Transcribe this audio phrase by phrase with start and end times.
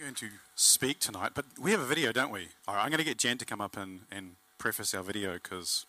[0.00, 2.48] going to speak tonight, but we have a video, don't we?
[2.66, 5.34] All right, I'm going to get Jen to come up and, and preface our video
[5.34, 5.84] because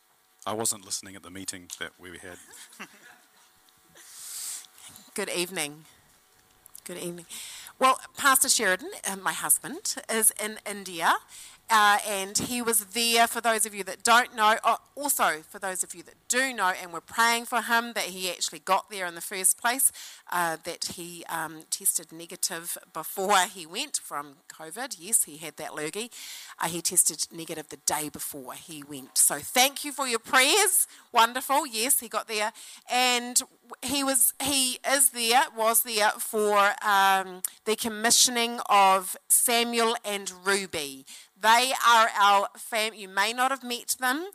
[0.45, 2.37] I wasn't listening at the meeting that we had.
[5.13, 5.85] Good evening.
[6.83, 7.25] Good evening.
[7.79, 11.13] Well, Pastor Sheridan, uh, my husband, is in India
[11.71, 14.57] uh, and he was there for those of you that don't know.
[14.63, 18.05] Oh, also, for those of you that do know, and we're praying for him that
[18.05, 19.91] he actually got there in the first place,
[20.31, 24.97] uh, that he um, tested negative before he went from COVID.
[24.99, 26.11] Yes, he had that lurgy.
[26.59, 29.17] Uh, he tested negative the day before he went.
[29.17, 30.87] So thank you for your prayers.
[31.13, 31.65] Wonderful.
[31.67, 32.51] Yes, he got there,
[32.91, 33.41] and
[33.81, 41.05] he was he is there was there for um, the commissioning of Samuel and Ruby.
[41.41, 42.93] They are our fam.
[42.93, 44.27] You may not have met them,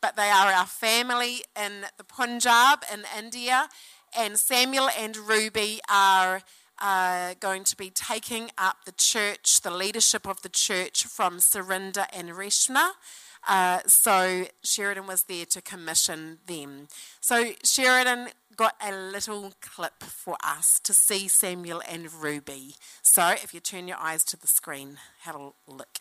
[0.00, 3.68] but they are our family in the Punjab in India.
[4.16, 6.42] And Samuel and Ruby are
[6.78, 12.06] uh, going to be taking up the church, the leadership of the church from Surinder
[12.12, 12.90] and Reshma.
[13.48, 16.88] Uh, so Sheridan was there to commission them.
[17.20, 22.74] So Sheridan got a little clip for us to see Samuel and Ruby.
[23.02, 25.98] So if you turn your eyes to the screen, have a look.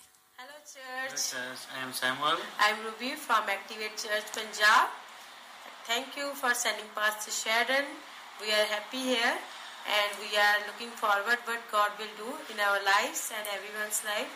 [0.71, 1.35] Church.
[1.75, 2.39] I am Samuel.
[2.57, 4.87] I'm Ruby from Activate Church Punjab.
[5.83, 7.83] Thank you for sending Pastor Sheridan.
[8.39, 9.35] We are happy here
[9.83, 14.31] and we are looking forward what God will do in our lives and everyone's life.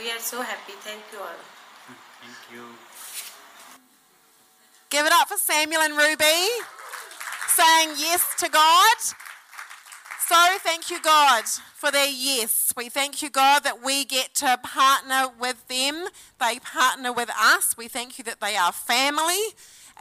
[0.00, 0.72] We are so happy.
[0.80, 1.40] Thank you all.
[2.24, 2.64] Thank you.
[4.88, 6.40] Give it up for Samuel and Ruby
[7.52, 9.25] saying yes to God.
[10.28, 12.72] So thank you, God, for their yes.
[12.76, 16.08] We thank you, God, that we get to partner with them.
[16.40, 17.76] They partner with us.
[17.76, 19.38] We thank you that they are family.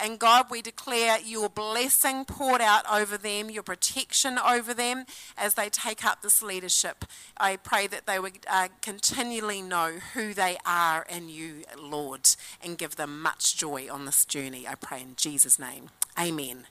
[0.02, 5.06] And God, we declare your blessing poured out over them, your protection over them
[5.38, 7.06] as they take up this leadership.
[7.38, 12.28] I pray that they would uh, continually know who they are in you, Lord,
[12.64, 14.68] and give them much joy on this journey.
[14.68, 15.92] I pray in Jesus' name.
[16.20, 16.66] Amen.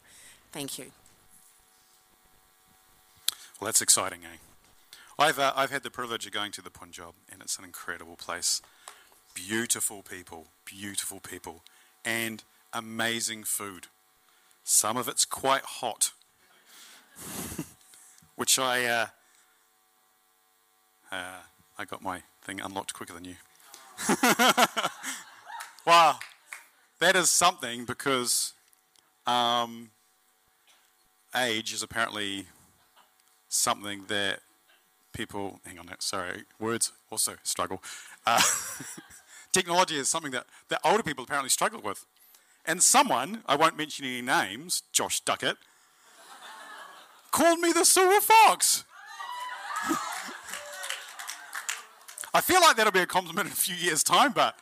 [0.50, 0.90] Thank you.
[3.60, 4.38] Well, that's exciting, eh?
[5.18, 8.16] I've, uh, I've had the privilege of going to the Punjab, and it's an incredible
[8.16, 8.60] place.
[9.32, 11.62] Beautiful people, beautiful people,
[12.04, 13.86] and amazing food.
[14.64, 16.12] Some of it's quite hot,
[18.36, 19.06] which I uh,
[21.12, 21.42] uh,
[21.78, 23.36] I got my thing unlocked quicker than you.
[25.86, 26.18] wow,
[26.98, 28.52] that is something because
[29.26, 29.90] um,
[31.36, 32.46] age is apparently
[33.54, 34.40] something that
[35.12, 37.82] people, hang on, sorry, words also struggle.
[38.26, 38.40] Uh,
[39.52, 42.04] technology is something that, that older people apparently struggle with.
[42.66, 45.56] And someone, I won't mention any names, Josh Duckett,
[47.30, 48.84] called me the silver fox.
[52.34, 54.56] I feel like that'll be a compliment in a few years' time, but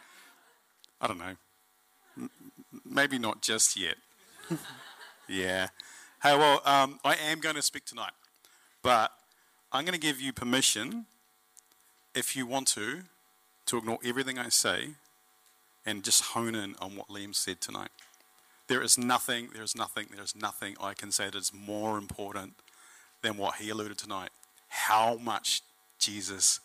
[1.01, 1.37] I don't know.
[2.19, 2.31] M-
[2.85, 3.97] maybe not just yet.
[5.29, 5.69] yeah.
[6.23, 8.13] Hey, well, um, I am going to speak tonight.
[8.83, 9.13] But
[9.73, 11.07] I'm going to give you permission,
[12.15, 13.03] if you want to,
[13.67, 14.91] to ignore everything I say
[15.87, 17.91] and just hone in on what Liam said tonight.
[18.69, 21.99] There is nothing, there is nothing, there is nothing I can say that is more
[21.99, 22.55] important
[23.23, 24.31] than what he alluded tonight.
[24.69, 25.63] How much
[25.99, 26.61] Jesus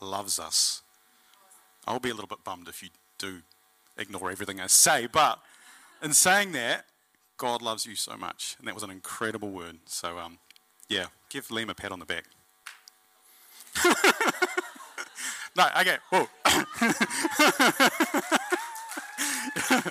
[0.00, 0.82] loves us.
[1.86, 3.42] I'll be a little bit bummed if you do
[3.96, 5.40] ignore everything I say, but
[6.02, 6.86] in saying that,
[7.36, 8.56] God loves you so much.
[8.58, 9.78] And that was an incredible word.
[9.86, 10.38] So, um,
[10.88, 12.24] yeah, give Liam a pat on the back.
[15.56, 16.26] no, okay, whoa.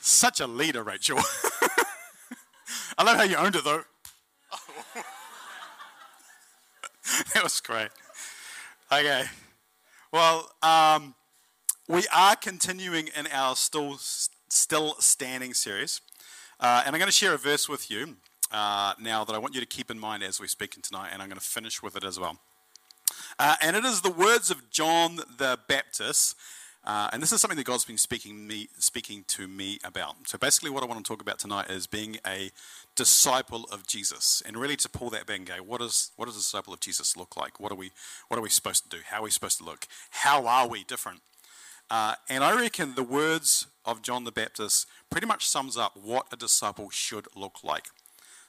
[0.00, 1.18] Such a leader, Rachel.
[2.98, 3.84] I love how you owned it though.
[7.34, 7.90] that was great.
[8.90, 9.24] Okay.
[10.12, 11.14] Well, um,
[11.86, 16.00] we are continuing in our still, still standing series.
[16.58, 18.16] Uh, and I'm going to share a verse with you
[18.50, 21.22] uh, now that I want you to keep in mind as we're speaking tonight, and
[21.22, 22.38] I'm going to finish with it as well.
[23.38, 26.36] Uh, and it is the words of John the Baptist.
[26.84, 30.14] Uh, and this is something that God's been speaking me speaking to me about.
[30.26, 32.50] So basically, what I want to talk about tonight is being a
[32.94, 36.72] disciple of Jesus, and really to pull that go, what is what does a disciple
[36.72, 37.60] of Jesus look like?
[37.60, 37.90] What are we
[38.28, 39.02] what are we supposed to do?
[39.04, 39.86] How are we supposed to look?
[40.10, 41.20] How are we different?
[41.90, 46.26] Uh, and I reckon the words of John the Baptist pretty much sums up what
[46.32, 47.88] a disciple should look like.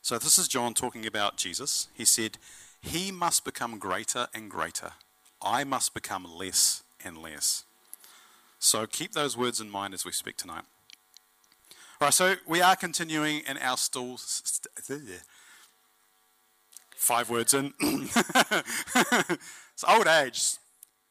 [0.10, 1.88] So this is John talking about Jesus.
[1.94, 2.40] He said,
[2.82, 4.94] He must become greater and greater.
[5.40, 7.64] I must become less and less.
[8.58, 10.64] So keep those words in mind as we speak tonight.
[12.02, 14.18] All right, so we are continuing in our still.
[14.18, 15.22] St-
[16.96, 17.76] five words in.
[17.80, 20.54] it's old age.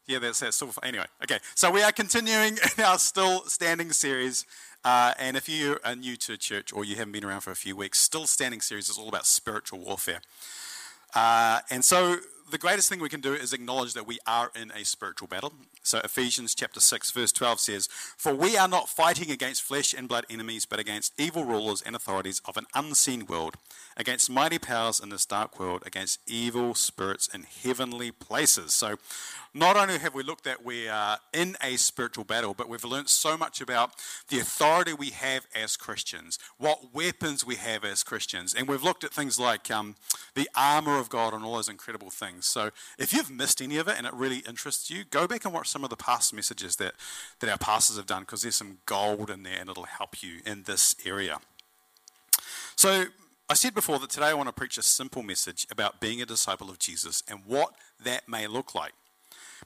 [0.07, 0.53] Yeah, that's that.
[0.53, 1.39] Still, anyway, okay.
[1.55, 4.45] So we are continuing in our still standing series.
[4.83, 7.55] Uh, and if you are new to church or you haven't been around for a
[7.55, 10.21] few weeks, still standing series is all about spiritual warfare.
[11.13, 12.17] Uh, and so
[12.49, 15.53] the greatest thing we can do is acknowledge that we are in a spiritual battle.
[15.83, 20.07] So Ephesians chapter 6 verse 12 says, "For we are not fighting against flesh and
[20.07, 23.55] blood enemies, but against evil rulers and authorities of an unseen world,
[23.95, 28.97] against mighty powers in this dark world, against evil spirits in heavenly places." So
[29.53, 33.09] not only have we looked at we are in a spiritual battle, but we've learned
[33.09, 33.93] so much about
[34.27, 39.03] the authority we have as Christians, what weapons we have as Christians, and we've looked
[39.03, 39.95] at things like um,
[40.35, 42.38] the armor of God and all those incredible things.
[42.45, 45.53] So if you've missed any of it and it really interests you, go back and
[45.53, 46.93] watch some of the past messages that,
[47.39, 50.39] that our pastors have done because there's some gold in there and it'll help you
[50.45, 51.39] in this area.
[52.75, 53.05] So
[53.49, 56.25] I said before that today I want to preach a simple message about being a
[56.25, 58.93] disciple of Jesus and what that may look like.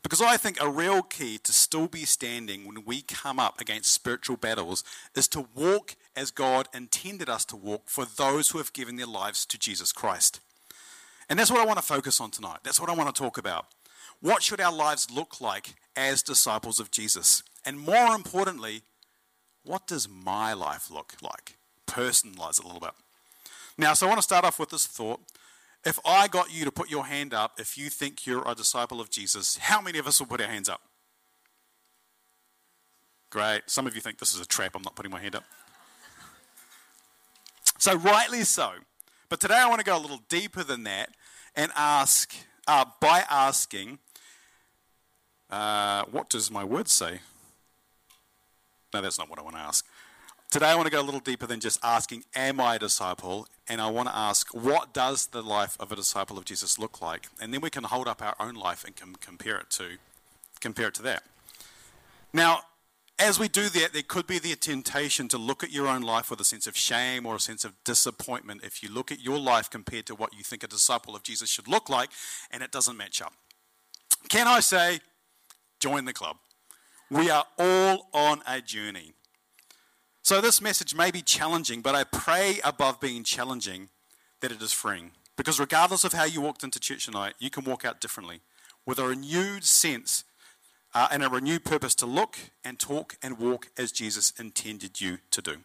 [0.01, 3.93] Because I think a real key to still be standing when we come up against
[3.93, 4.83] spiritual battles
[5.15, 9.05] is to walk as God intended us to walk for those who have given their
[9.05, 10.39] lives to Jesus Christ.
[11.33, 12.59] And that's what I want to focus on tonight.
[12.63, 13.65] That's what I want to talk about.
[14.21, 17.41] What should our lives look like as disciples of Jesus?
[17.65, 18.83] And more importantly,
[19.63, 21.57] what does my life look like?
[21.87, 22.91] Personalize it a little bit.
[23.79, 25.21] Now, so I want to start off with this thought
[25.83, 29.01] if I got you to put your hand up if you think you're a disciple
[29.01, 30.81] of Jesus, how many of us will put our hands up?
[33.31, 33.63] Great.
[33.65, 34.75] Some of you think this is a trap.
[34.75, 35.45] I'm not putting my hand up.
[37.79, 38.73] So, rightly so.
[39.29, 41.09] But today I want to go a little deeper than that
[41.55, 42.33] and ask,
[42.67, 43.99] uh, by asking,
[45.49, 47.19] uh, what does my word say?
[48.93, 49.85] No, that's not what I want to ask.
[50.51, 53.47] Today, I want to go a little deeper than just asking, Am I a disciple?
[53.67, 57.01] And I want to ask, What does the life of a disciple of Jesus look
[57.01, 57.27] like?
[57.41, 59.97] And then we can hold up our own life and com- compare it to
[60.59, 61.23] compare it to that.
[62.33, 62.61] Now,
[63.23, 66.29] as we do that, there could be the temptation to look at your own life
[66.29, 69.39] with a sense of shame or a sense of disappointment if you look at your
[69.39, 72.09] life compared to what you think a disciple of Jesus should look like
[72.51, 73.33] and it doesn't match up.
[74.27, 74.99] Can I say,
[75.79, 76.35] join the club?
[77.09, 79.13] We are all on a journey.
[80.21, 83.89] So, this message may be challenging, but I pray above being challenging
[84.41, 85.11] that it is freeing.
[85.37, 88.41] Because regardless of how you walked into church tonight, you can walk out differently
[88.85, 90.23] with a renewed sense
[90.93, 95.19] uh, and a renewed purpose to look and talk and walk as Jesus intended you
[95.31, 95.57] to do.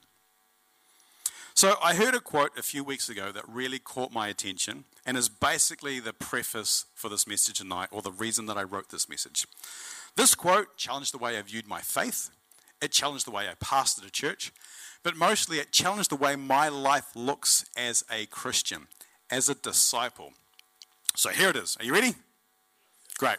[1.54, 5.16] So, I heard a quote a few weeks ago that really caught my attention and
[5.16, 9.08] is basically the preface for this message tonight, or the reason that I wrote this
[9.08, 9.46] message.
[10.14, 12.30] This quote challenged the way I viewed my faith
[12.80, 14.52] it challenged the way I pastored a church,
[15.02, 18.86] but mostly it challenged the way my life looks as a Christian,
[19.30, 20.32] as a disciple.
[21.16, 21.76] So here it is.
[21.80, 22.14] Are you ready?
[23.18, 23.38] Great.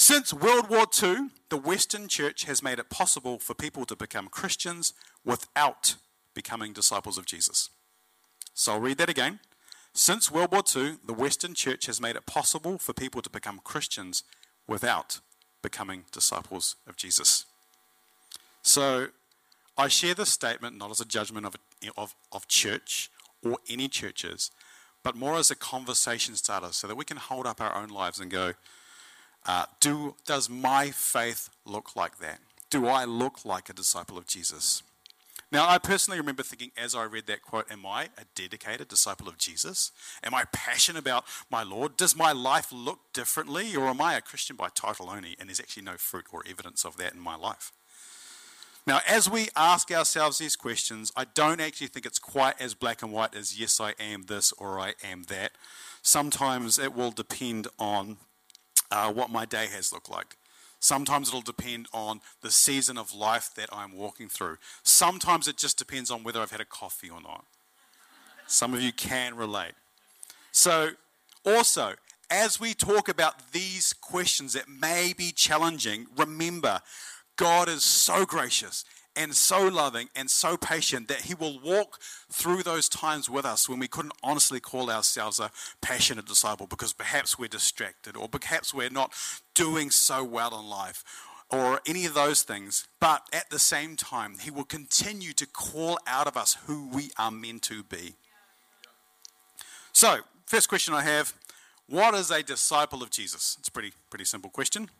[0.00, 4.28] Since World War II, the Western Church has made it possible for people to become
[4.28, 5.96] Christians without
[6.34, 7.70] becoming disciples of Jesus.
[8.54, 9.40] So I'll read that again.
[9.94, 13.58] Since World War II, the Western Church has made it possible for people to become
[13.64, 14.22] Christians
[14.68, 15.18] without
[15.62, 17.46] becoming disciples of Jesus.
[18.62, 19.08] So
[19.76, 21.56] I share this statement not as a judgment of,
[21.96, 23.10] of, of church
[23.44, 24.52] or any churches,
[25.02, 28.20] but more as a conversation starter so that we can hold up our own lives
[28.20, 28.52] and go,
[29.46, 32.40] uh, do, does my faith look like that?
[32.70, 34.82] Do I look like a disciple of Jesus?
[35.50, 39.28] Now, I personally remember thinking as I read that quote, Am I a dedicated disciple
[39.28, 39.92] of Jesus?
[40.22, 41.96] Am I passionate about my Lord?
[41.96, 43.74] Does my life look differently?
[43.74, 46.84] Or am I a Christian by title only and there's actually no fruit or evidence
[46.84, 47.72] of that in my life?
[48.86, 53.02] Now, as we ask ourselves these questions, I don't actually think it's quite as black
[53.02, 55.52] and white as yes, I am this or I am that.
[56.02, 58.16] Sometimes it will depend on
[58.90, 60.36] uh, what my day has looked like.
[60.80, 64.58] Sometimes it'll depend on the season of life that I'm walking through.
[64.82, 67.44] Sometimes it just depends on whether I've had a coffee or not.
[68.46, 69.72] Some of you can relate.
[70.52, 70.90] So,
[71.44, 71.94] also,
[72.30, 76.80] as we talk about these questions that may be challenging, remember
[77.36, 78.84] God is so gracious
[79.18, 83.68] and so loving and so patient that He will walk through those times with us
[83.68, 88.72] when we couldn't honestly call ourselves a passionate disciple because perhaps we're distracted or perhaps
[88.72, 89.12] we're not
[89.54, 91.02] doing so well in life
[91.50, 92.86] or any of those things.
[93.00, 97.10] But at the same time, He will continue to call out of us who we
[97.18, 98.14] are meant to be.
[99.92, 101.34] So, first question I have
[101.88, 103.56] what is a disciple of Jesus?
[103.58, 104.90] It's a pretty, pretty simple question.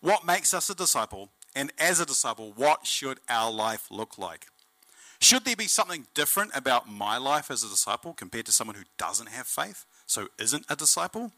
[0.00, 1.28] What makes us a disciple?
[1.54, 4.46] And as a disciple, what should our life look like?
[5.20, 8.84] Should there be something different about my life as a disciple compared to someone who
[8.96, 11.32] doesn't have faith, so isn't a disciple?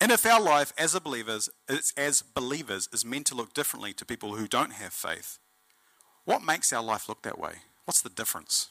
[0.00, 1.50] And if our life as believers,
[1.96, 5.38] as believers is meant to look differently to people who don't have faith,
[6.24, 7.56] what makes our life look that way?
[7.84, 8.70] What's the difference?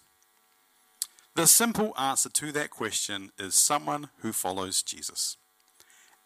[1.35, 5.37] The simple answer to that question is someone who follows Jesus.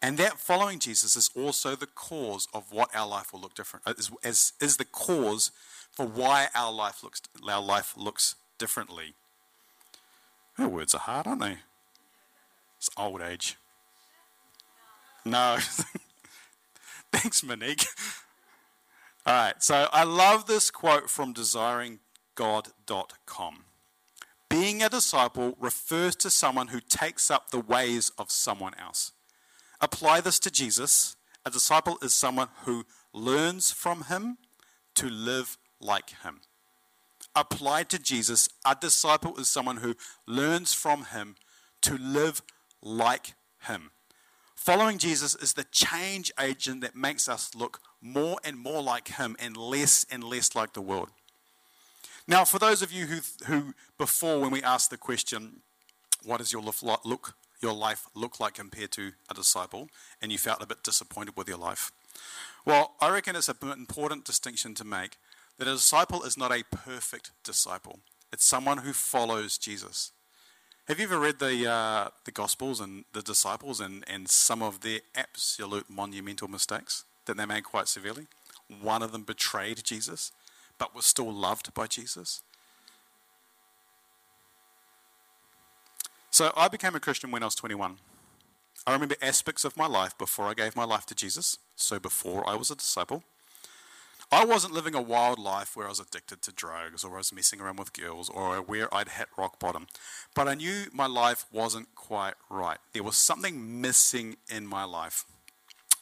[0.02, 3.86] And that following Jesus is also the cause of what our life will look different,
[3.86, 5.50] uh, is, is, is the cause
[5.90, 9.14] for why our life looks, our life looks differently.
[10.54, 11.56] Her words are hard, aren't they?
[12.78, 13.56] It's old age.
[15.24, 15.56] No.
[17.12, 17.86] Thanks, Monique.
[19.26, 23.64] All right, so I love this quote from desiringgod.com.
[24.48, 29.10] Being a disciple refers to someone who takes up the ways of someone else.
[29.80, 31.16] Apply this to Jesus.
[31.44, 34.38] A disciple is someone who learns from him
[34.96, 36.40] to live like him.
[37.34, 39.94] Applied to Jesus, a disciple is someone who
[40.26, 41.36] learns from him
[41.82, 42.42] to live
[42.82, 43.34] like
[43.66, 43.90] him.
[44.54, 49.36] Following Jesus is the change agent that makes us look more and more like him
[49.38, 51.10] and less and less like the world.
[52.26, 55.60] Now, for those of you who, who before when we asked the question,
[56.24, 59.88] what does your look, your life look like compared to a disciple,
[60.20, 61.92] and you felt a bit disappointed with your life?
[62.64, 65.16] Well, I reckon it's an important distinction to make
[65.58, 68.00] that a disciple is not a perfect disciple.
[68.32, 70.12] It's someone who follows Jesus.
[70.88, 74.80] Have you ever read the, uh, the Gospels and the disciples and, and some of
[74.80, 78.26] their absolute monumental mistakes that they made quite severely?
[78.68, 80.32] One of them betrayed Jesus
[80.78, 82.42] but was still loved by Jesus.
[86.36, 87.96] So I became a Christian when I was 21.
[88.86, 92.46] I remember aspects of my life before I gave my life to Jesus, so before
[92.46, 93.24] I was a disciple.
[94.30, 97.32] I wasn't living a wild life where I was addicted to drugs or I was
[97.32, 99.86] messing around with girls or where I'd hit rock bottom.
[100.34, 102.76] But I knew my life wasn't quite right.
[102.92, 105.24] There was something missing in my life.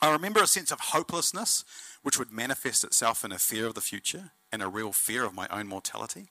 [0.03, 1.65] I remember a sense of hopelessness,
[2.03, 5.33] which would manifest itself in a fear of the future and a real fear of
[5.33, 6.27] my own mortality.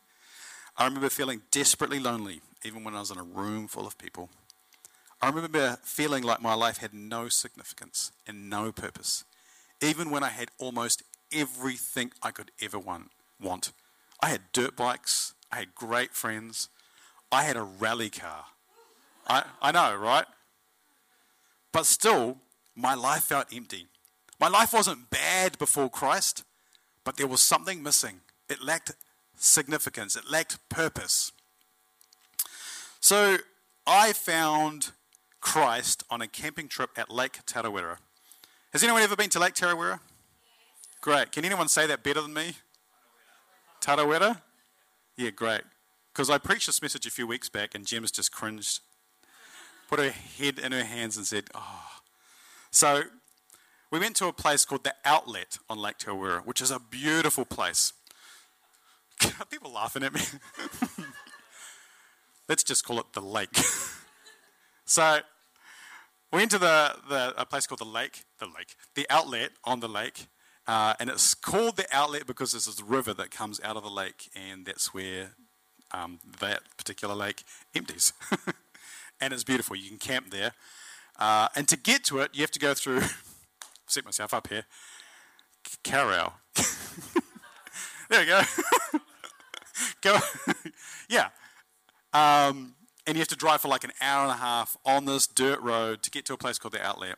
[0.75, 4.29] I remember feeling desperately lonely, even when I was in a room full of people.
[5.22, 9.24] I remember feeling like my life had no significance and no purpose,
[9.82, 13.12] even when I had almost everything I could ever want.
[13.39, 13.72] want.
[14.22, 16.70] I had dirt bikes, I had great friends,
[17.32, 18.46] I had a rally car.
[19.27, 20.25] I, I know, right?
[21.72, 22.38] But still,
[22.75, 23.88] my life felt empty.
[24.39, 26.43] My life wasn't bad before Christ,
[27.03, 28.22] but there was something missing.
[28.50, 28.91] It lacked
[29.38, 31.32] significance, it lacked purpose.
[33.03, 33.36] So
[33.86, 34.91] I found
[35.41, 37.98] Christ on a camping trip at Lake Tarawera.
[38.72, 40.00] Has anyone ever been to Lake Tarawera?
[41.01, 41.33] Great.
[41.33, 42.53] Can anyone say that better than me?
[43.81, 44.39] Tarawera?
[45.17, 45.63] Yeah, great.
[46.13, 48.79] Because I preached this message a few weeks back and Jem's just cringed,
[49.89, 51.89] put her head in her hands and said, Oh.
[52.72, 53.01] So
[53.91, 57.43] we went to a place called the Outlet on Lake Tarawera, which is a beautiful
[57.43, 57.91] place.
[59.51, 60.22] People laughing at me.
[62.53, 63.57] Let's just call it the lake.
[64.86, 65.22] so
[66.31, 69.79] we went to the, the a place called the lake, the lake, the outlet on
[69.79, 70.27] the lake,
[70.67, 73.89] uh, and it's called the outlet because there's this river that comes out of the
[73.89, 75.31] lake, and that's where
[75.95, 77.43] um, that particular lake
[77.74, 78.13] empties.
[79.19, 79.75] and it's beautiful.
[79.75, 80.51] You can camp there,
[81.17, 83.01] uh, and to get to it, you have to go through
[83.88, 84.65] set myself up here.
[85.81, 86.33] Carol.
[88.12, 88.41] there we go.
[90.03, 90.19] go.
[91.10, 91.29] yeah.
[92.13, 95.27] Um, and you have to drive for like an hour and a half on this
[95.27, 97.17] dirt road to get to a place called the Outlet.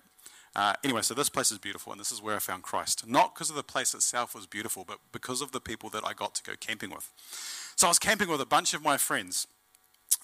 [0.55, 3.05] Uh, anyway, so this place is beautiful, and this is where I found Christ.
[3.05, 6.13] Not because of the place itself was beautiful, but because of the people that I
[6.13, 7.11] got to go camping with.
[7.75, 9.47] So I was camping with a bunch of my friends.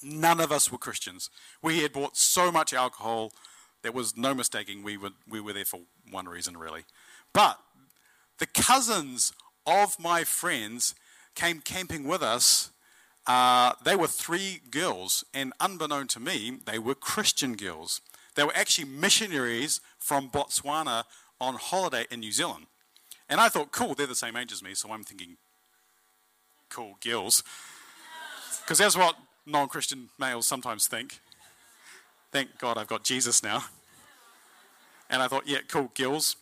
[0.02, 1.30] None of us were Christians.
[1.62, 3.34] We had bought so much alcohol,
[3.82, 6.84] there was no mistaking we were, we were there for one reason, really.
[7.34, 7.60] But
[8.38, 9.34] the cousins
[9.66, 10.96] of my friends
[11.36, 12.72] came camping with us.
[13.28, 18.02] Uh, they were three girls, and unbeknown to me, they were Christian girls.
[18.36, 21.04] They were actually missionaries from Botswana
[21.40, 22.66] on holiday in New Zealand.
[23.30, 25.38] And I thought, cool, they're the same age as me, so I'm thinking,
[26.70, 27.44] cool, girls.
[28.62, 31.20] Because that's what non Christian males sometimes think.
[32.32, 33.64] Thank God I've got Jesus now.
[35.10, 36.38] And I thought, yeah, cool, gills.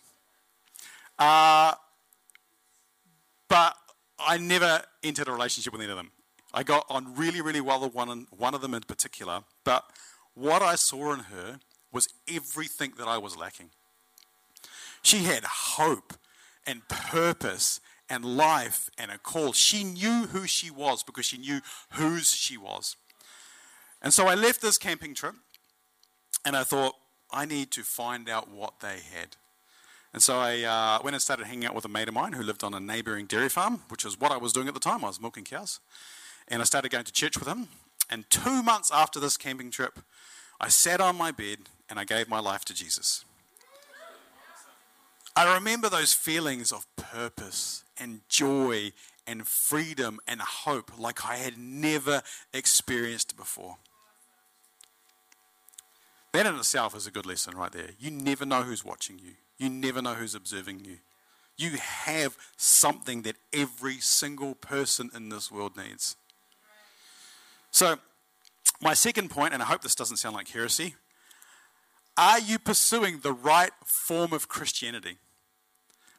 [1.18, 1.74] Uh,
[3.48, 3.76] but
[4.20, 6.12] I never entered a relationship with any of them.
[6.53, 9.44] I got on really, really well with one, one of them in particular.
[9.63, 9.86] But
[10.34, 11.60] what I saw in her
[11.91, 13.70] was everything that I was lacking.
[15.01, 16.13] She had hope
[16.65, 17.79] and purpose
[18.10, 19.53] and life and a call.
[19.53, 22.96] She knew who she was because she knew whose she was.
[24.01, 25.36] And so I left this camping trip
[26.46, 26.96] and I thought,
[27.32, 29.36] I need to find out what they had.
[30.13, 32.41] And so I uh, went and started hanging out with a mate of mine who
[32.41, 35.03] lived on a neighbouring dairy farm, which was what I was doing at the time.
[35.03, 35.79] I was milking cows.
[36.50, 37.68] And I started going to church with him.
[38.10, 40.00] And two months after this camping trip,
[40.60, 43.24] I sat on my bed and I gave my life to Jesus.
[45.36, 48.91] I remember those feelings of purpose and joy
[49.25, 53.77] and freedom and hope like I had never experienced before.
[56.32, 57.91] That in itself is a good lesson right there.
[58.00, 60.98] You never know who's watching you, you never know who's observing you.
[61.58, 66.15] You have something that every single person in this world needs.
[67.72, 67.98] So,
[68.82, 70.96] my second point, and I hope this doesn't sound like heresy
[72.18, 75.20] are you pursuing the right form of Christianity?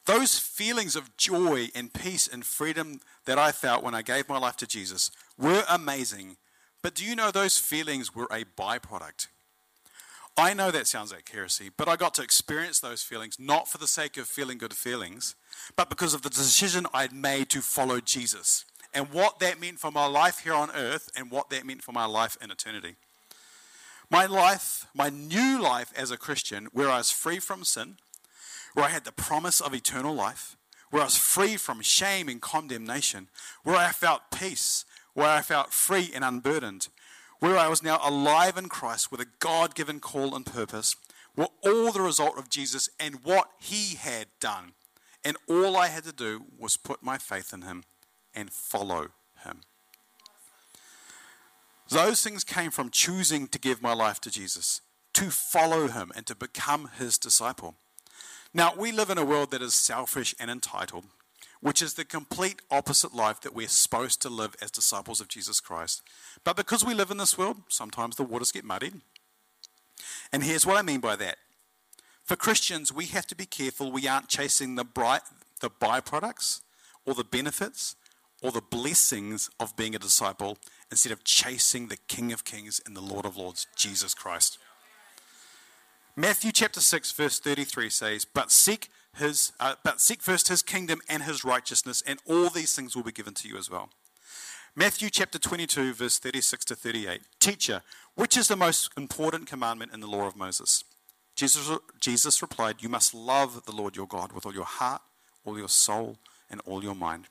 [0.06, 4.38] Those feelings of joy and peace and freedom that I felt when I gave my
[4.38, 6.38] life to Jesus were amazing.
[6.82, 9.26] But do you know those feelings were a byproduct?
[10.38, 13.76] I know that sounds like heresy, but I got to experience those feelings not for
[13.76, 15.34] the sake of feeling good feelings,
[15.76, 19.90] but because of the decision I'd made to follow Jesus and what that meant for
[19.90, 22.96] my life here on earth and what that meant for my life in eternity.
[24.10, 27.96] My life, my new life as a Christian, where I was free from sin,
[28.74, 30.56] where I had the promise of eternal life,
[30.90, 33.28] where I was free from shame and condemnation,
[33.62, 36.88] where I felt peace, where I felt free and unburdened,
[37.38, 40.96] where I was now alive in Christ with a God given call and purpose,
[41.36, 44.72] were all the result of Jesus and what he had done.
[45.24, 47.84] And all I had to do was put my faith in him
[48.34, 49.08] and follow
[49.44, 49.60] him.
[51.88, 54.80] Those things came from choosing to give my life to Jesus,
[55.14, 57.74] to follow him, and to become his disciple.
[58.54, 61.06] Now, we live in a world that is selfish and entitled,
[61.60, 65.60] which is the complete opposite life that we're supposed to live as disciples of Jesus
[65.60, 66.02] Christ.
[66.44, 69.00] But because we live in this world, sometimes the waters get muddied.
[70.32, 71.38] And here's what I mean by that.
[72.24, 75.22] For Christians, we have to be careful we aren't chasing the, bright,
[75.60, 76.60] the byproducts
[77.04, 77.96] or the benefits
[78.42, 80.58] or the blessings of being a disciple
[80.90, 84.58] instead of chasing the King of Kings and the Lord of Lords, Jesus Christ.
[86.16, 91.00] Matthew chapter 6 verse 33 says, "But seek his uh, but seek first his kingdom
[91.08, 93.90] and his righteousness and all these things will be given to you as well."
[94.74, 97.22] Matthew chapter 22 verse 36 to 38.
[97.38, 97.82] Teacher,
[98.14, 100.84] which is the most important commandment in the law of Moses?
[101.36, 105.02] Jesus Jesus replied, "You must love the Lord your God with all your heart,
[105.44, 106.18] all your soul,
[106.50, 107.28] and all your mind."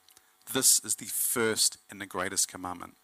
[0.53, 2.95] This is the first and the greatest commandment.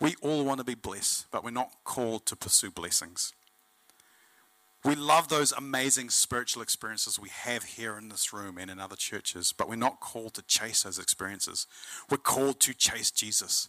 [0.00, 3.32] We all want to be blessed, but we're not called to pursue blessings.
[4.82, 8.96] We love those amazing spiritual experiences we have here in this room and in other
[8.96, 11.66] churches, but we're not called to chase those experiences.
[12.10, 13.68] We're called to chase Jesus.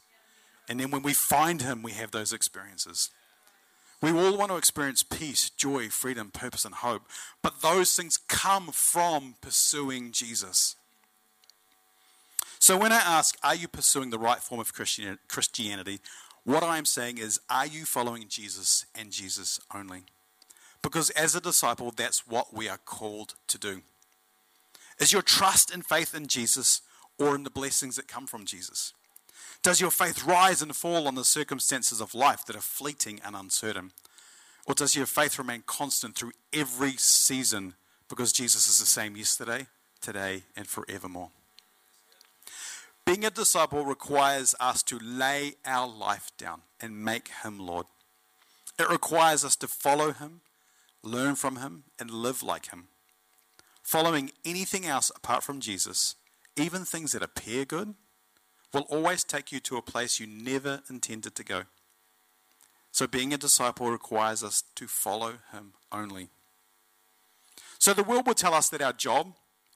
[0.70, 3.10] And then when we find Him, we have those experiences.
[4.02, 7.04] We all want to experience peace, joy, freedom, purpose, and hope,
[7.44, 10.78] but those things come from pursuing Jesus.
[12.62, 16.00] So when I ask, are you pursuing the right form of Christianity?
[16.44, 20.04] What I'm saying is, are you following Jesus and Jesus only?
[20.84, 23.82] Because as a disciple, that's what we are called to do.
[25.00, 26.82] Is your trust and faith in Jesus
[27.18, 28.94] or in the blessings that come from Jesus?
[29.64, 33.36] Does your faith rise and fall on the circumstances of life that are fleeting and
[33.36, 33.90] uncertain?
[34.68, 37.74] Or does your faith remain constant through every season
[38.08, 39.66] because Jesus is the same yesterday,
[40.00, 41.32] today, and forevermore?
[43.12, 47.86] Being a disciple requires us to lay our life down and make Him Lord.
[48.80, 50.40] It requires us to follow Him,
[51.04, 52.88] learn from Him, and live like Him.
[53.84, 56.16] Following anything else apart from Jesus,
[56.56, 57.96] even things that appear good,
[58.74, 61.64] will always take you to a place you never intended to go.
[62.94, 66.30] So, being a disciple requires us to follow Him only.
[67.78, 69.34] So, the world will tell us that our job,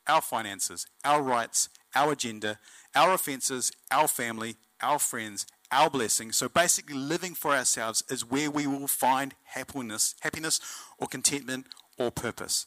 [0.07, 2.59] our finances, our rights, our agenda,
[2.95, 6.35] our offenses, our family, our friends, our blessings.
[6.37, 10.59] So basically, living for ourselves is where we will find happiness, happiness
[10.99, 12.65] or contentment or purpose.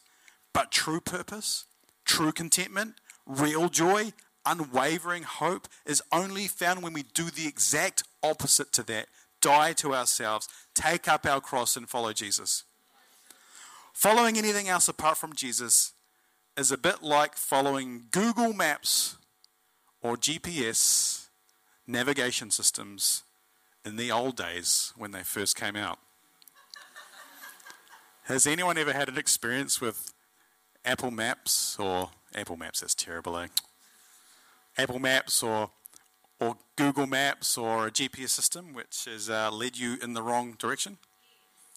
[0.53, 1.65] But true purpose,
[2.05, 4.13] true contentment, real joy,
[4.45, 9.07] unwavering hope is only found when we do the exact opposite to that
[9.41, 12.63] die to ourselves, take up our cross, and follow Jesus.
[13.93, 15.93] Following anything else apart from Jesus
[16.57, 19.15] is a bit like following Google Maps
[20.01, 21.27] or GPS
[21.87, 23.23] navigation systems
[23.85, 25.99] in the old days when they first came out.
[28.23, 30.13] Has anyone ever had an experience with
[30.85, 32.81] Apple Maps or Apple Maps?
[32.81, 33.47] That's terrible, eh?
[34.77, 35.71] Apple Maps or
[36.39, 40.55] or Google Maps or a GPS system which has uh, led you in the wrong
[40.57, 40.97] direction?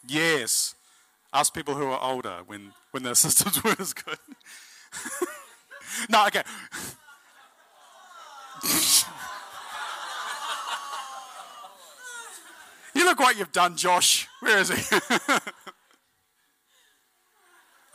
[0.06, 0.74] Yes.
[1.32, 4.18] Ask people who are older when, when their systems weren't as good.
[6.08, 6.42] no, okay.
[12.94, 14.26] you look what you've done, Josh.
[14.40, 14.96] Where is he?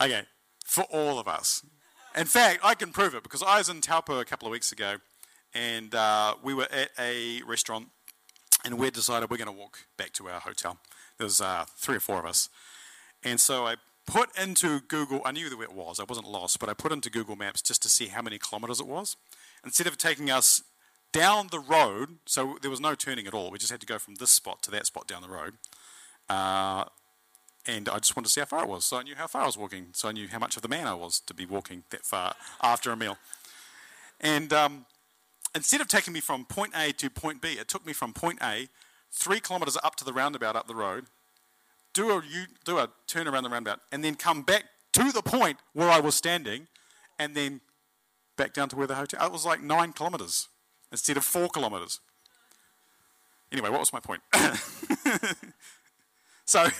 [0.00, 0.22] okay,
[0.64, 1.64] for all of us.
[2.16, 4.72] In fact, I can prove it because I was in Taupo a couple of weeks
[4.72, 4.96] ago
[5.54, 7.88] and uh, we were at a restaurant
[8.64, 10.78] and we decided we're going to walk back to our hotel.
[11.16, 12.48] There was uh, three or four of us.
[13.24, 16.68] And so I put into Google, I knew where it was, I wasn't lost, but
[16.68, 19.16] I put into Google Maps just to see how many kilometers it was.
[19.64, 20.62] Instead of taking us
[21.12, 23.98] down the road, so there was no turning at all, we just had to go
[23.98, 25.54] from this spot to that spot down the road.
[26.28, 26.84] Uh,
[27.66, 28.84] and I just wanted to see how far it was.
[28.84, 29.88] So I knew how far I was walking.
[29.92, 32.34] So I knew how much of the man I was to be walking that far
[32.62, 33.18] after a meal.
[34.20, 34.86] And um,
[35.54, 38.38] instead of taking me from point A to point B, it took me from point
[38.42, 38.68] A,
[39.12, 41.06] three kilometres up to the roundabout up the road,
[41.92, 42.22] do a,
[42.64, 46.00] do a turn around the roundabout, and then come back to the point where I
[46.00, 46.68] was standing,
[47.18, 47.60] and then
[48.38, 49.26] back down to where the hotel.
[49.26, 50.48] It was like nine kilometres
[50.90, 52.00] instead of four kilometres.
[53.52, 54.22] Anyway, what was my point?
[56.46, 56.68] so.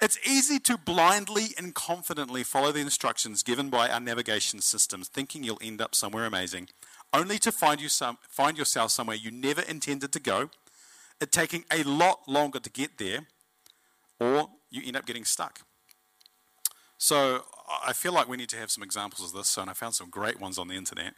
[0.00, 5.42] It's easy to blindly and confidently follow the instructions given by our navigation systems, thinking
[5.42, 6.68] you'll end up somewhere amazing,
[7.12, 10.50] only to find, you some, find yourself somewhere you never intended to go,
[11.20, 13.26] it taking a lot longer to get there,
[14.20, 15.62] or you end up getting stuck.
[16.96, 17.42] So
[17.84, 20.10] I feel like we need to have some examples of this, and I found some
[20.10, 21.14] great ones on the internet.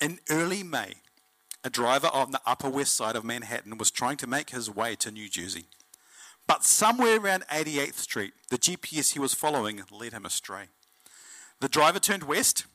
[0.00, 0.94] In early May,
[1.64, 4.94] a driver on the Upper West Side of Manhattan was trying to make his way
[4.96, 5.66] to New Jersey.
[6.46, 10.64] But somewhere around 88th Street, the GPS he was following led him astray.
[11.60, 12.66] The driver turned west,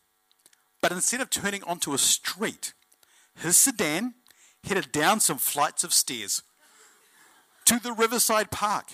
[0.82, 2.74] but instead of turning onto a street,
[3.36, 4.14] his sedan
[4.64, 6.44] headed down some flights of stairs
[7.66, 8.94] to the Riverside Park.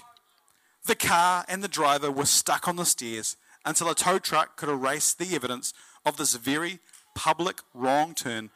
[0.86, 4.70] The car and the driver were stuck on the stairs until a tow truck could
[4.70, 5.74] erase the evidence
[6.06, 6.80] of this very
[7.16, 8.50] public wrong turn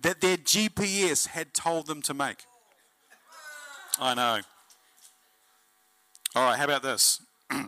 [0.00, 2.44] that their GPS had told them to make.
[3.98, 4.40] I know.
[6.34, 7.22] All right, how about this?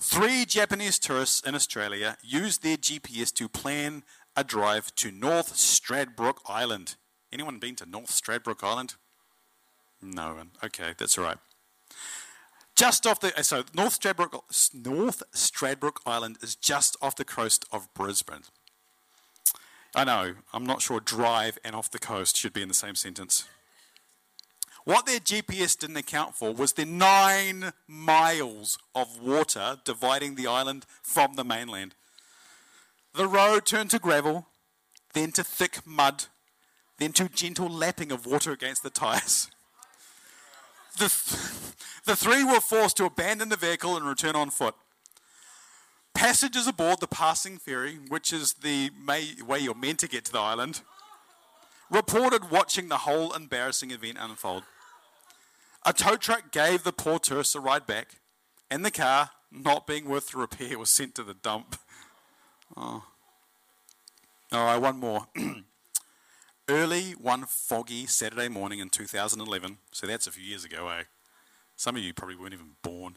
[0.00, 4.02] Three Japanese tourists in Australia used their GPS to plan
[4.36, 6.96] a drive to North Stradbroke Island.
[7.32, 8.94] Anyone been to North Stradbroke Island?
[10.00, 10.50] No one.
[10.64, 11.38] Okay, that's all right.
[12.82, 14.42] Just off the uh, so North Stradbroke
[14.74, 18.42] North Stradbroke Island is just off the coast of Brisbane.
[19.94, 20.34] I know.
[20.52, 23.44] I'm not sure drive and off the coast should be in the same sentence.
[24.84, 30.84] What their GPS didn't account for was the nine miles of water dividing the island
[31.04, 31.94] from the mainland.
[33.14, 34.48] The road turned to gravel,
[35.14, 36.24] then to thick mud,
[36.98, 39.52] then to gentle lapping of water against the tyres.
[40.98, 41.74] The, th-
[42.04, 44.74] the three were forced to abandon the vehicle and return on foot.
[46.14, 50.32] Passengers aboard the passing ferry, which is the may- way you're meant to get to
[50.32, 50.82] the island,
[51.90, 54.64] reported watching the whole embarrassing event unfold.
[55.84, 58.20] A tow truck gave the poor tourists a ride back,
[58.70, 61.76] and the car, not being worth the repair, was sent to the dump.
[62.76, 63.04] Oh.
[64.52, 65.26] All right, one more.
[66.68, 71.02] Early one foggy Saturday morning in 2011, so that's a few years ago, eh?
[71.74, 73.16] Some of you probably weren't even born.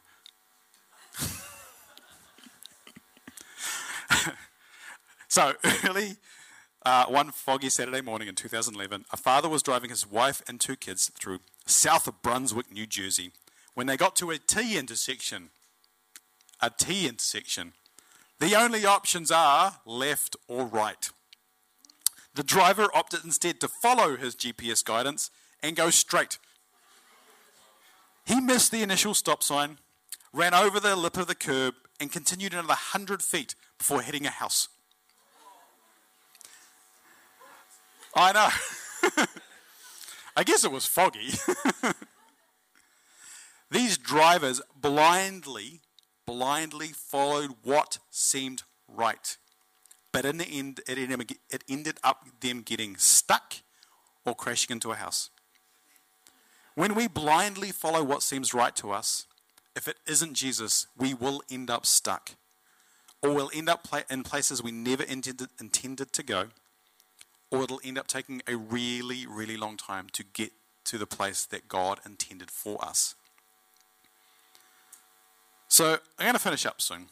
[5.27, 5.53] so,
[5.85, 6.15] early
[6.83, 10.75] uh, one foggy Saturday morning in 2011, a father was driving his wife and two
[10.75, 13.31] kids through south of Brunswick, New Jersey.
[13.75, 15.49] When they got to a T intersection,
[16.59, 17.73] a T intersection,
[18.39, 21.11] the only options are left or right.
[22.35, 25.31] The driver opted instead to follow his GPS guidance
[25.63, 26.37] and go straight.
[28.25, 29.77] He missed the initial stop sign,
[30.33, 34.29] ran over the lip of the curb, and continued another 100 feet before hitting a
[34.29, 34.67] house.
[38.13, 39.25] I know.
[40.35, 41.31] I guess it was foggy.
[43.71, 45.79] These drivers blindly,
[46.25, 49.37] blindly followed what seemed right.
[50.15, 53.55] But in the end, it ended up them getting stuck
[54.25, 55.29] or crashing into a house.
[56.73, 59.27] When we blindly follow what seems right to us,
[59.75, 62.31] if it isn't Jesus, we will end up stuck.
[63.21, 66.47] Or we'll end up in places we never intended, intended to go
[67.51, 70.51] or it'll end up taking a really, really long time to get
[70.85, 73.15] to the place that God intended for us.
[75.67, 77.07] So I'm going to finish up soon.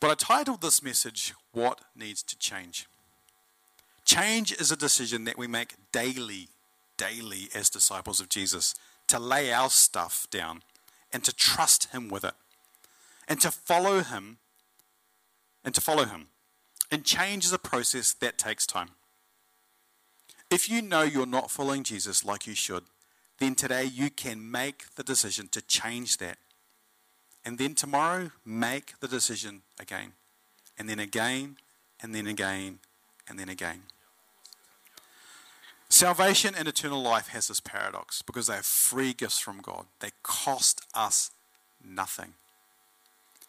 [0.00, 2.86] But I titled this message, What Needs to Change?
[4.04, 6.48] Change is a decision that we make daily,
[6.96, 8.74] daily as disciples of Jesus
[9.06, 10.62] to lay our stuff down
[11.12, 12.34] and to trust Him with it,
[13.28, 14.38] and to follow Him,
[15.64, 16.26] and to follow Him.
[16.90, 18.90] And change is a process that takes time.
[20.50, 22.84] If you know you're not following Jesus like you should,
[23.38, 26.38] then today you can make the decision to change that.
[27.44, 30.12] And then tomorrow, make the decision again.
[30.78, 31.56] And then again,
[32.02, 32.78] and then again,
[33.28, 33.82] and then again.
[35.88, 39.86] Salvation and eternal life has this paradox because they are free gifts from God.
[40.00, 41.30] They cost us
[41.84, 42.34] nothing.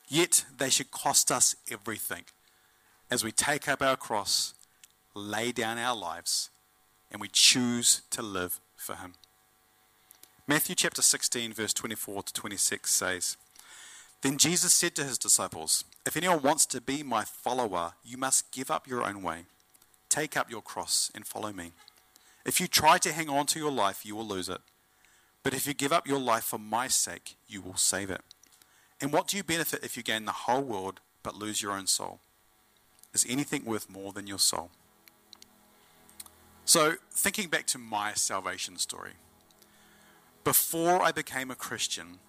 [0.07, 2.25] Yet they should cost us everything
[3.09, 4.53] as we take up our cross,
[5.13, 6.49] lay down our lives,
[7.11, 9.13] and we choose to live for Him.
[10.47, 13.37] Matthew chapter 16, verse 24 to 26 says,
[14.21, 18.51] Then Jesus said to his disciples, If anyone wants to be my follower, you must
[18.51, 19.45] give up your own way.
[20.09, 21.73] Take up your cross and follow me.
[22.45, 24.61] If you try to hang on to your life, you will lose it.
[25.43, 28.21] But if you give up your life for my sake, you will save it.
[29.01, 31.87] And what do you benefit if you gain the whole world but lose your own
[31.87, 32.19] soul?
[33.13, 34.71] Is anything worth more than your soul?
[36.65, 39.11] So, thinking back to my salvation story,
[40.43, 42.19] before I became a Christian,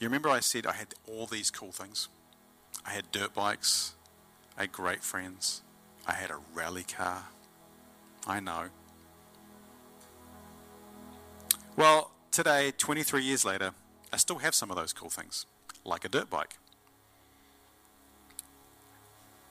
[0.00, 2.08] you remember I said I had all these cool things?
[2.86, 3.94] I had dirt bikes,
[4.56, 5.62] I had great friends,
[6.06, 7.24] I had a rally car.
[8.26, 8.64] I know.
[11.76, 13.72] Well, today, 23 years later,
[14.12, 15.46] I still have some of those cool things,
[15.84, 16.56] like a dirt bike.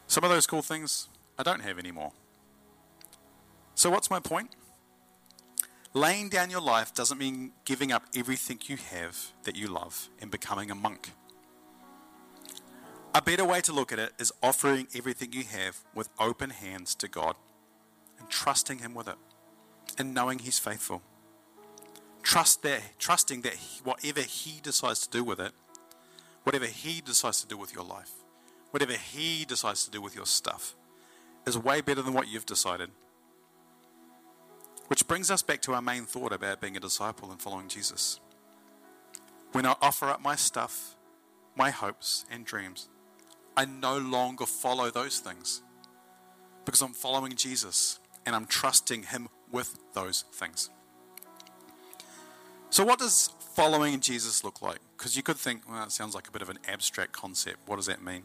[0.08, 1.08] Some of those cool things
[1.38, 2.12] I don't have anymore.
[3.76, 4.50] So, what's my point?
[5.95, 10.30] Laying down your life doesn't mean giving up everything you have that you love and
[10.30, 11.10] becoming a monk.
[13.15, 16.93] A better way to look at it is offering everything you have with open hands
[16.93, 17.36] to God
[18.19, 19.15] and trusting Him with it
[19.97, 21.02] and knowing He's faithful.
[22.21, 25.54] Trust that, trusting that whatever He decides to do with it,
[26.43, 28.12] whatever He decides to do with your life,
[28.69, 30.75] whatever He decides to do with your stuff,
[31.47, 32.91] is way better than what you've decided.
[34.89, 38.19] Which brings us back to our main thought about being a disciple and following Jesus.
[39.52, 40.95] When I offer up my stuff,
[41.56, 42.89] my hopes and dreams,
[43.56, 45.62] I no longer follow those things
[46.65, 50.71] because I'm following Jesus and I'm trusting Him with those things.
[52.71, 54.80] So, what does following Jesus look like?
[54.97, 57.58] Because you could think, well, it sounds like a bit of an abstract concept.
[57.67, 58.23] What does that mean?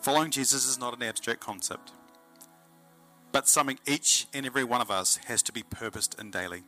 [0.00, 1.92] Following Jesus is not an abstract concept
[3.34, 6.62] but something each and every one of us has to be purposed in daily.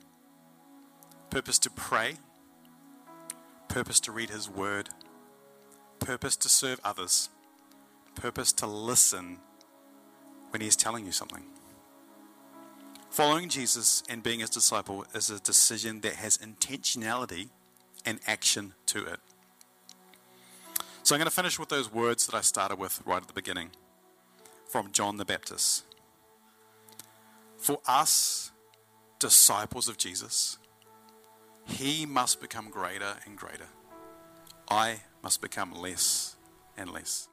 [1.31, 2.17] Purpose to pray,
[3.69, 4.89] purpose to read His Word,
[6.01, 7.29] purpose to serve others,
[8.17, 9.39] purpose to listen
[10.51, 11.45] when He is telling you something.
[13.11, 17.51] Following Jesus and being His disciple is a decision that has intentionality
[18.05, 19.21] and action to it.
[21.05, 23.35] So I'm going to finish with those words that I started with right at the
[23.35, 23.71] beginning
[24.67, 25.86] from John the Baptist.
[27.59, 28.53] For us,
[29.19, 30.59] disciples of Jesus,
[31.65, 33.69] he must become greater and greater.
[34.71, 36.37] I must become less
[36.77, 37.29] and less.